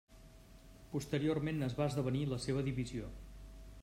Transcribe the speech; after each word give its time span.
Posteriorment, 0.95 1.61
es 1.67 1.75
va 1.81 1.87
esdevenir 1.91 2.23
la 2.31 2.39
seva 2.47 2.65
divisió. 2.71 3.11